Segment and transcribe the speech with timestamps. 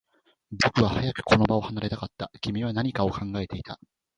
[0.51, 2.31] 僕は早くこの場を離れたかった。
[2.41, 3.79] 君は何かを考えていた。